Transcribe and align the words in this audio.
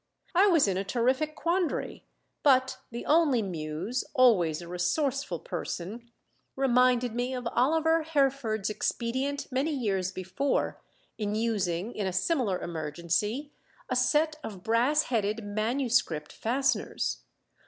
I 0.33 0.47
was 0.47 0.67
in 0.67 0.77
a 0.77 0.83
terrific 0.83 1.35
quandary; 1.35 2.03
but 2.41 2.79
the 2.89 3.05
Only 3.05 3.43
Muse, 3.43 4.03
always 4.15 4.59
a 4.59 4.67
resourceful 4.67 5.37
person, 5.37 6.09
reminded 6.55 7.13
me 7.13 7.35
of 7.35 7.47
Oliver 7.51 8.01
Herford's 8.01 8.71
expedient 8.71 9.51
many 9.51 9.69
years 9.69 10.11
before 10.11 10.81
in 11.19 11.35
using 11.35 11.93
in 11.93 12.07
a 12.07 12.13
similar 12.13 12.59
emergency 12.61 13.51
a 13.91 13.95
set 13.95 14.37
of 14.43 14.63
brass 14.63 15.03
headed 15.03 15.43
manuscript 15.43 16.33
fasteners. 16.33 17.19